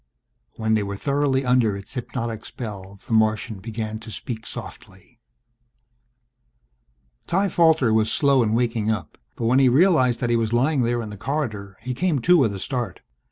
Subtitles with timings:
[0.57, 5.19] When they were thoroughly under its hypnotic spell the Martian began to speak softly...
[7.27, 9.19] Ty Falter was slow in waking up.
[9.35, 12.35] But when he realized that he was lying there in the corridor he came to
[12.35, 13.01] with a start.